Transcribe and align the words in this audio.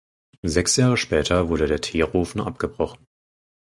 Sechs 0.41 0.77
Jahre 0.77 0.97
später 0.97 1.47
wurde 1.49 1.67
der 1.67 1.79
Teerofen 1.79 2.41
abgebrochen. 2.41 3.05